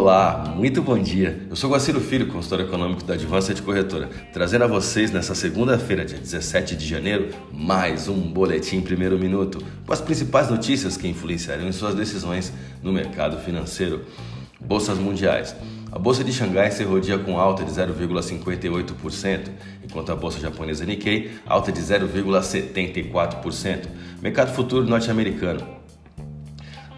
Olá, 0.00 0.54
muito 0.54 0.80
bom 0.80 0.96
dia. 0.96 1.42
Eu 1.50 1.56
sou 1.56 1.70
Guaciro 1.70 2.00
Filho, 2.00 2.28
consultor 2.28 2.60
econômico 2.60 3.02
da 3.02 3.14
Advanced 3.14 3.60
Corretora, 3.62 4.08
trazendo 4.32 4.62
a 4.62 4.68
vocês 4.68 5.10
nessa 5.10 5.34
segunda-feira, 5.34 6.04
dia 6.04 6.16
17 6.16 6.76
de 6.76 6.86
janeiro, 6.86 7.30
mais 7.52 8.06
um 8.06 8.14
boletim 8.14 8.80
primeiro 8.80 9.18
minuto 9.18 9.60
com 9.84 9.92
as 9.92 10.00
principais 10.00 10.48
notícias 10.48 10.96
que 10.96 11.08
influenciarão 11.08 11.66
em 11.66 11.72
suas 11.72 11.96
decisões 11.96 12.52
no 12.80 12.92
mercado 12.92 13.38
financeiro. 13.38 14.02
Bolsas 14.60 14.98
mundiais. 14.98 15.56
A 15.90 15.98
bolsa 15.98 16.22
de 16.22 16.32
Xangai 16.32 16.70
o 16.86 17.00
dia 17.00 17.18
com 17.18 17.40
alta 17.40 17.64
de 17.64 17.72
0,58%, 17.72 19.48
enquanto 19.82 20.12
a 20.12 20.14
bolsa 20.14 20.38
japonesa 20.38 20.84
Nikkei 20.84 21.32
alta 21.44 21.72
de 21.72 21.80
0,74%. 21.80 23.86
Mercado 24.22 24.54
futuro 24.54 24.86
norte-americano. 24.86 25.77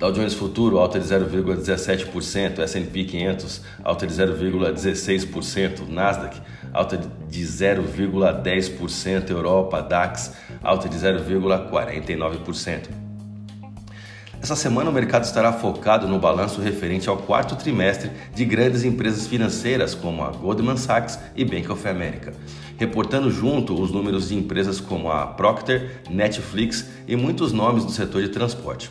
Dow 0.00 0.10
Jones 0.10 0.32
Futuro 0.32 0.78
alta 0.78 0.98
de 0.98 1.04
0,17%, 1.04 2.60
S&P 2.60 3.04
500 3.04 3.60
alta 3.84 4.06
de 4.06 4.14
0,16%, 4.14 5.86
Nasdaq 5.86 6.40
alta 6.72 6.96
de 6.96 7.42
0,10%, 7.42 9.28
Europa 9.28 9.82
DAX 9.82 10.32
alta 10.62 10.88
de 10.88 10.96
0,49%. 10.96 12.88
Essa 14.42 14.56
semana 14.56 14.88
o 14.88 14.92
mercado 14.92 15.24
estará 15.24 15.52
focado 15.52 16.08
no 16.08 16.18
balanço 16.18 16.62
referente 16.62 17.10
ao 17.10 17.18
quarto 17.18 17.54
trimestre 17.54 18.10
de 18.34 18.46
grandes 18.46 18.84
empresas 18.84 19.26
financeiras 19.26 19.94
como 19.94 20.24
a 20.24 20.30
Goldman 20.30 20.78
Sachs 20.78 21.18
e 21.36 21.44
Bank 21.44 21.70
of 21.70 21.86
America, 21.86 22.32
reportando 22.78 23.30
junto 23.30 23.78
os 23.78 23.90
números 23.90 24.30
de 24.30 24.34
empresas 24.34 24.80
como 24.80 25.12
a 25.12 25.26
Procter, 25.26 26.00
Netflix 26.08 26.88
e 27.06 27.16
muitos 27.16 27.52
nomes 27.52 27.84
do 27.84 27.92
setor 27.92 28.22
de 28.22 28.30
transporte. 28.30 28.88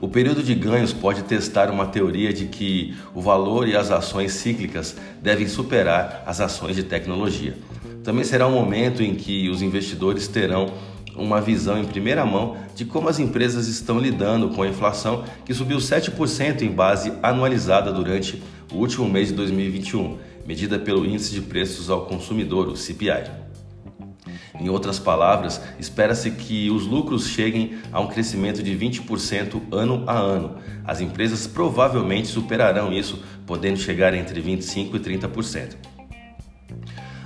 O 0.00 0.06
período 0.06 0.44
de 0.44 0.54
ganhos 0.54 0.92
pode 0.92 1.22
testar 1.22 1.70
uma 1.70 1.86
teoria 1.86 2.32
de 2.32 2.46
que 2.46 2.94
o 3.12 3.20
valor 3.20 3.66
e 3.66 3.74
as 3.74 3.90
ações 3.90 4.30
cíclicas 4.32 4.96
devem 5.20 5.48
superar 5.48 6.22
as 6.24 6.40
ações 6.40 6.76
de 6.76 6.84
tecnologia. 6.84 7.58
Também 8.04 8.22
será 8.22 8.46
um 8.46 8.52
momento 8.52 9.02
em 9.02 9.16
que 9.16 9.48
os 9.48 9.60
investidores 9.60 10.28
terão 10.28 10.72
uma 11.16 11.40
visão 11.40 11.76
em 11.76 11.84
primeira 11.84 12.24
mão 12.24 12.56
de 12.76 12.84
como 12.84 13.08
as 13.08 13.18
empresas 13.18 13.66
estão 13.66 13.98
lidando 13.98 14.50
com 14.50 14.62
a 14.62 14.68
inflação, 14.68 15.24
que 15.44 15.52
subiu 15.52 15.78
7% 15.78 16.62
em 16.62 16.70
base 16.70 17.12
anualizada 17.20 17.92
durante 17.92 18.40
o 18.72 18.76
último 18.76 19.08
mês 19.08 19.28
de 19.28 19.34
2021, 19.34 20.16
medida 20.46 20.78
pelo 20.78 21.04
Índice 21.04 21.32
de 21.32 21.40
Preços 21.40 21.90
ao 21.90 22.06
Consumidor, 22.06 22.68
o 22.68 22.76
CPI. 22.76 23.47
Em 24.60 24.68
outras 24.68 24.98
palavras, 24.98 25.60
espera-se 25.78 26.32
que 26.32 26.68
os 26.70 26.84
lucros 26.84 27.28
cheguem 27.28 27.78
a 27.92 28.00
um 28.00 28.08
crescimento 28.08 28.62
de 28.62 28.76
20% 28.76 29.62
ano 29.70 30.02
a 30.06 30.18
ano. 30.18 30.56
As 30.84 31.00
empresas 31.00 31.46
provavelmente 31.46 32.26
superarão 32.26 32.92
isso, 32.92 33.22
podendo 33.46 33.78
chegar 33.78 34.14
entre 34.14 34.42
25% 34.42 34.94
e 34.94 34.98
30%. 34.98 35.76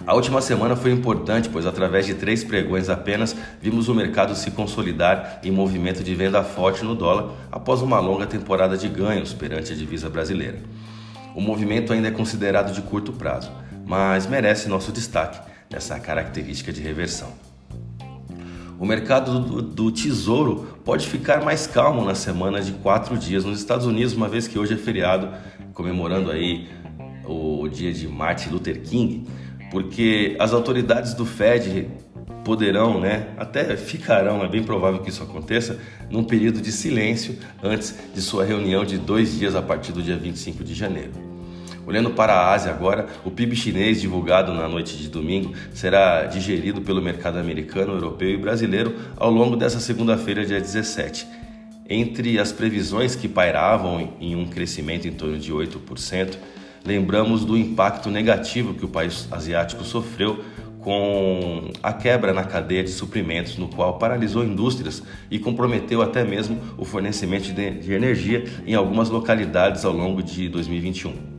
A 0.05 0.15
última 0.15 0.43
semana 0.43 0.75
foi 0.75 0.91
importante, 0.91 1.49
pois 1.49 1.65
através 1.65 2.05
de 2.05 2.15
três 2.15 2.43
pregões 2.43 2.89
apenas 2.89 3.37
vimos 3.61 3.89
o 3.89 3.95
mercado 3.95 4.35
se 4.35 4.51
consolidar 4.51 5.39
em 5.45 5.51
movimento 5.51 6.03
de 6.03 6.15
venda 6.15 6.43
forte 6.43 6.85
no 6.85 6.95
dólar 6.95 7.31
após 7.53 7.81
uma 7.81 8.01
longa 8.01 8.27
temporada 8.27 8.77
de 8.77 8.89
ganhos 8.89 9.33
perante 9.33 9.73
a 9.73 9.77
divisa 9.77 10.11
brasileira. 10.11 10.59
O 11.37 11.41
movimento 11.41 11.93
ainda 11.93 12.09
é 12.09 12.11
considerado 12.11 12.75
de 12.75 12.83
curto 12.83 13.13
prazo, 13.13 13.51
mas 13.87 14.27
merece 14.27 14.69
nosso 14.69 14.91
destaque 14.91 15.52
essa 15.73 15.99
característica 15.99 16.73
de 16.73 16.81
reversão. 16.81 17.33
O 18.79 18.85
mercado 18.85 19.39
do, 19.39 19.63
do, 19.63 19.93
tesouro 19.93 20.79
pode 20.85 21.07
ficar 21.07 21.45
mais 21.45 21.67
calmo 21.69 22.05
na 22.05 22.17
semana 22.17 22.61
de 22.61 22.73
quatro 22.73 23.17
dias 23.17 23.45
nos 23.45 23.61
Estados 23.61 23.87
Unidos, 23.87 24.13
uma 24.15 24.29
vez 24.29 24.49
que 24.49 24.59
hoje 24.59 24.75
é 24.75 24.77
feriado, 24.77 25.29
comemorando 25.73 26.31
aí 26.31 26.69
o 27.25 27.69
dia 27.69 27.93
de 27.93 28.09
Martin 28.09 28.51
Luther 28.51 28.83
King, 28.83 29.25
porque 29.71 30.37
as 30.41 30.53
autoridades 30.53 31.15
do 31.15 31.25
Fed 31.25 31.89
poderão, 32.45 33.01
né, 33.01 33.29
até 33.37 33.77
ficarão, 33.77 34.43
é 34.43 34.49
bem 34.49 34.65
provável 34.65 35.01
que 35.01 35.11
isso 35.11 35.23
aconteça, 35.23 35.79
num 36.11 36.25
período 36.25 36.61
de 36.61 36.73
silêncio 36.73 37.39
antes 37.63 37.95
de 38.13 38.21
sua 38.21 38.45
reunião 38.45 38.85
de 38.85 38.99
dois 38.99 39.39
dias 39.39 39.55
a 39.55 39.63
partir 39.63 39.93
do 39.93 40.03
dia 40.03 40.17
25 40.17 40.65
de 40.65 40.75
janeiro. 40.75 41.32
Olhando 41.87 42.11
para 42.11 42.33
a 42.33 42.53
Ásia 42.53 42.71
agora, 42.71 43.07
o 43.25 43.31
PIB 43.31 43.57
chinês 43.57 44.01
divulgado 44.01 44.55
na 44.55 44.69
noite 44.69 44.97
de 44.97 45.09
domingo 45.09 45.53
será 45.75 46.25
digerido 46.27 46.81
pelo 46.81 47.03
mercado 47.03 47.39
americano, 47.39 47.95
europeu 47.95 48.31
e 48.31 48.37
brasileiro 48.37 48.95
ao 49.17 49.31
longo 49.31 49.57
dessa 49.57 49.81
segunda-feira, 49.81 50.47
dia 50.47 50.61
17. 50.61 51.27
Entre 51.89 52.39
as 52.39 52.53
previsões 52.53 53.17
que 53.17 53.29
pairavam 53.29 54.13
em 54.21 54.37
um 54.37 54.47
crescimento 54.47 55.09
em 55.09 55.13
torno 55.13 55.39
de 55.39 55.53
8%, 55.53 56.37
lembramos 56.85 57.45
do 57.45 57.57
impacto 57.57 58.11
negativo 58.11 58.75
que 58.75 58.85
o 58.85 58.89
país 58.89 59.27
asiático 59.31 59.85
sofreu 59.85 60.45
com 60.81 61.71
a 61.83 61.93
quebra 61.93 62.33
na 62.33 62.45
cadeia 62.45 62.83
de 62.83 62.91
suprimentos, 62.91 63.57
no 63.57 63.69
qual 63.69 63.99
paralisou 63.99 64.45
indústrias 64.45 65.03
e 65.31 65.39
comprometeu 65.39 66.03
até 66.03 66.25
mesmo 66.25 66.59
o 66.77 66.85
fornecimento 66.85 67.53
de 67.53 67.93
energia 67.93 68.45
em 68.67 68.75
algumas 68.75 69.09
localidades 69.09 69.85
ao 69.85 69.93
longo 69.93 70.23
de 70.23 70.49
2021. 70.49 71.32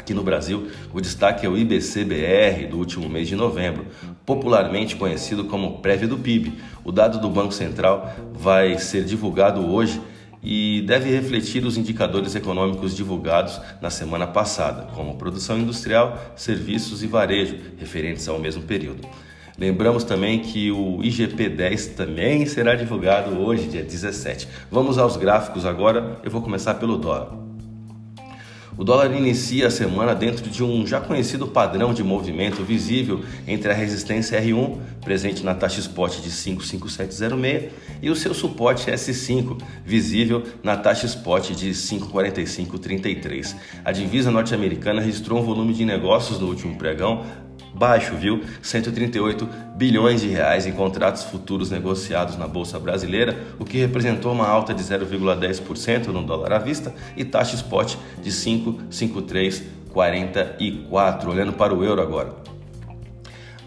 Aqui 0.00 0.14
no 0.14 0.22
Brasil, 0.22 0.68
o 0.94 1.00
destaque 1.00 1.44
é 1.44 1.48
o 1.48 1.58
IBCBR 1.58 2.66
do 2.68 2.78
último 2.78 3.06
mês 3.06 3.28
de 3.28 3.36
novembro, 3.36 3.84
popularmente 4.24 4.96
conhecido 4.96 5.44
como 5.44 5.80
prévia 5.80 6.08
do 6.08 6.16
PIB. 6.16 6.54
O 6.82 6.90
dado 6.90 7.20
do 7.20 7.28
Banco 7.28 7.52
Central 7.52 8.10
vai 8.32 8.78
ser 8.78 9.04
divulgado 9.04 9.60
hoje 9.70 10.00
e 10.42 10.82
deve 10.86 11.10
refletir 11.10 11.66
os 11.66 11.76
indicadores 11.76 12.34
econômicos 12.34 12.96
divulgados 12.96 13.60
na 13.82 13.90
semana 13.90 14.26
passada, 14.26 14.88
como 14.94 15.18
produção 15.18 15.58
industrial, 15.58 16.32
serviços 16.34 17.02
e 17.02 17.06
varejo, 17.06 17.58
referentes 17.76 18.26
ao 18.26 18.38
mesmo 18.38 18.62
período. 18.62 19.06
Lembramos 19.58 20.02
também 20.02 20.38
que 20.38 20.70
o 20.70 21.00
IGP-10 21.02 21.94
também 21.94 22.46
será 22.46 22.74
divulgado 22.74 23.38
hoje, 23.38 23.68
dia 23.68 23.82
17. 23.82 24.48
Vamos 24.70 24.96
aos 24.96 25.18
gráficos 25.18 25.66
agora. 25.66 26.18
Eu 26.24 26.30
vou 26.30 26.40
começar 26.40 26.72
pelo 26.76 26.96
dólar. 26.96 27.49
O 28.80 28.84
dólar 28.84 29.14
inicia 29.14 29.66
a 29.66 29.70
semana 29.70 30.14
dentro 30.14 30.48
de 30.48 30.64
um 30.64 30.86
já 30.86 31.02
conhecido 31.02 31.46
padrão 31.46 31.92
de 31.92 32.02
movimento 32.02 32.64
visível 32.64 33.20
entre 33.46 33.70
a 33.70 33.74
resistência 33.74 34.40
R1, 34.40 34.78
presente 35.04 35.44
na 35.44 35.54
taxa 35.54 35.80
spot 35.80 36.18
de 36.22 36.30
55706, 36.30 37.72
e 38.00 38.08
o 38.08 38.16
seu 38.16 38.32
suporte 38.32 38.90
S5, 38.90 39.60
visível 39.84 40.44
na 40.62 40.78
taxa 40.78 41.04
spot 41.04 41.50
de 41.50 41.74
54533. 41.74 43.54
A 43.84 43.92
divisa 43.92 44.30
norte-americana 44.30 45.02
registrou 45.02 45.40
um 45.40 45.42
volume 45.42 45.74
de 45.74 45.84
negócios 45.84 46.40
no 46.40 46.46
último 46.46 46.78
pregão 46.78 47.26
baixo, 47.74 48.14
viu? 48.16 48.42
138 48.62 49.48
bilhões 49.76 50.20
de 50.20 50.28
reais 50.28 50.66
em 50.66 50.72
contratos 50.72 51.24
futuros 51.24 51.70
negociados 51.70 52.36
na 52.36 52.46
bolsa 52.46 52.78
brasileira, 52.78 53.38
o 53.58 53.64
que 53.64 53.78
representou 53.78 54.32
uma 54.32 54.46
alta 54.46 54.74
de 54.74 54.82
0,10% 54.82 56.08
no 56.08 56.22
dólar 56.22 56.52
à 56.52 56.58
vista 56.58 56.94
e 57.16 57.24
taxa 57.24 57.54
spot 57.56 57.96
de 58.22 58.30
5,5344. 58.30 61.28
Olhando 61.28 61.52
para 61.52 61.74
o 61.74 61.84
euro 61.84 62.02
agora. 62.02 62.49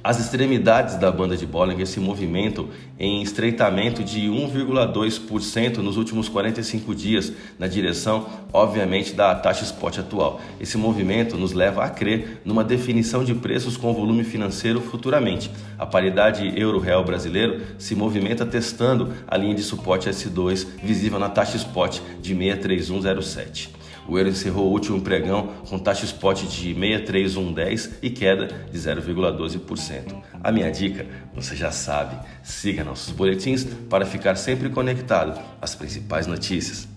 As 0.03 0.19
extremidades 0.19 0.97
da 0.97 1.09
banda 1.09 1.37
de 1.37 1.45
Bollinger 1.45 1.87
se 1.87 1.97
movimentam 1.97 2.67
em 2.99 3.21
estreitamento 3.21 4.03
de 4.03 4.27
1,2% 4.27 5.77
nos 5.77 5.95
últimos 5.95 6.27
45 6.27 6.93
dias, 6.93 7.31
na 7.57 7.67
direção, 7.67 8.27
obviamente, 8.51 9.13
da 9.13 9.33
taxa 9.33 9.63
spot 9.63 9.99
atual. 9.99 10.41
Esse 10.59 10.77
movimento 10.77 11.37
nos 11.37 11.53
leva 11.53 11.85
a 11.85 11.89
crer 11.89 12.41
numa 12.43 12.65
definição 12.65 13.23
de 13.23 13.33
preços 13.33 13.77
com 13.77 13.93
volume 13.93 14.25
financeiro 14.25 14.81
futuramente. 14.81 15.49
A 15.79 15.85
paridade 15.85 16.51
euro-real 16.59 17.05
brasileiro 17.05 17.61
se 17.77 17.95
movimenta 17.95 18.45
testando 18.45 19.13
a 19.25 19.37
linha 19.37 19.55
de 19.55 19.63
suporte 19.63 20.09
S2 20.09 20.67
visível 20.83 21.17
na 21.17 21.29
taxa 21.29 21.55
spot 21.55 22.01
de 22.21 22.35
63107. 22.35 23.82
O 24.07 24.17
euro 24.17 24.29
encerrou 24.29 24.67
o 24.67 24.71
último 24.71 25.01
pregão 25.01 25.53
com 25.67 25.79
taxa 25.79 26.05
spot 26.05 26.43
de 26.43 26.73
63110 26.73 27.99
e 28.01 28.09
queda 28.09 28.47
de 28.71 28.77
0,12%. 28.77 30.21
A 30.43 30.51
minha 30.51 30.71
dica, 30.71 31.05
você 31.33 31.55
já 31.55 31.71
sabe, 31.71 32.17
siga 32.43 32.83
nossos 32.83 33.13
boletins 33.13 33.63
para 33.89 34.05
ficar 34.05 34.35
sempre 34.35 34.69
conectado 34.69 35.39
às 35.61 35.73
principais 35.75 36.27
notícias. 36.27 36.87